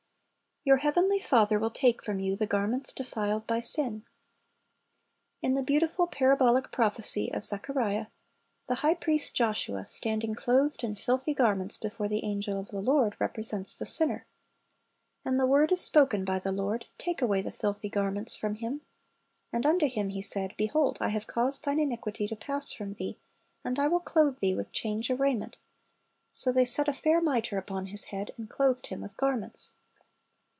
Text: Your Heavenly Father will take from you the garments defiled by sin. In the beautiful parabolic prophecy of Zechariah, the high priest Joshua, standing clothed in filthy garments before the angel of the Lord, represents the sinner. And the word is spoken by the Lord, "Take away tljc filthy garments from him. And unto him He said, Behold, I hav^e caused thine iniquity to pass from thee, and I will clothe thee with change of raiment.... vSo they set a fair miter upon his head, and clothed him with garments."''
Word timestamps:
Your 0.63 0.77
Heavenly 0.77 1.19
Father 1.19 1.57
will 1.57 1.71
take 1.71 2.03
from 2.03 2.19
you 2.19 2.35
the 2.35 2.45
garments 2.45 2.93
defiled 2.93 3.47
by 3.47 3.59
sin. 3.61 4.05
In 5.41 5.55
the 5.55 5.63
beautiful 5.63 6.05
parabolic 6.05 6.71
prophecy 6.71 7.31
of 7.33 7.43
Zechariah, 7.47 8.05
the 8.67 8.75
high 8.75 8.93
priest 8.93 9.33
Joshua, 9.33 9.85
standing 9.85 10.35
clothed 10.35 10.83
in 10.83 10.95
filthy 10.95 11.33
garments 11.33 11.77
before 11.77 12.07
the 12.07 12.23
angel 12.23 12.59
of 12.59 12.67
the 12.67 12.79
Lord, 12.79 13.15
represents 13.19 13.75
the 13.75 13.87
sinner. 13.87 14.27
And 15.25 15.39
the 15.39 15.47
word 15.47 15.71
is 15.71 15.81
spoken 15.81 16.23
by 16.23 16.37
the 16.37 16.51
Lord, 16.51 16.85
"Take 16.99 17.23
away 17.23 17.41
tljc 17.41 17.55
filthy 17.55 17.89
garments 17.89 18.37
from 18.37 18.53
him. 18.53 18.81
And 19.51 19.65
unto 19.65 19.87
him 19.87 20.09
He 20.09 20.21
said, 20.21 20.53
Behold, 20.57 20.99
I 21.01 21.09
hav^e 21.09 21.25
caused 21.25 21.65
thine 21.65 21.79
iniquity 21.79 22.27
to 22.27 22.35
pass 22.35 22.71
from 22.71 22.93
thee, 22.93 23.17
and 23.65 23.79
I 23.79 23.87
will 23.87 23.99
clothe 23.99 24.37
thee 24.37 24.53
with 24.53 24.71
change 24.71 25.09
of 25.09 25.19
raiment.... 25.21 25.57
vSo 26.35 26.53
they 26.53 26.65
set 26.65 26.87
a 26.87 26.93
fair 26.93 27.19
miter 27.19 27.57
upon 27.57 27.87
his 27.87 28.05
head, 28.05 28.29
and 28.37 28.47
clothed 28.47 28.87
him 28.87 29.01
with 29.01 29.17
garments."'' 29.17 29.73